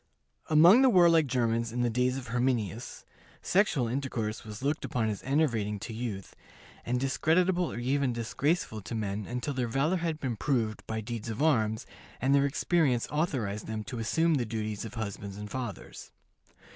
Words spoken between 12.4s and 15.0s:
experience authorized them to assume the duties of